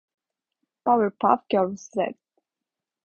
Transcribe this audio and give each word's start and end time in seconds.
Powerpuff 0.83 1.47
Girls 1.47 1.91
Z. 1.93 2.15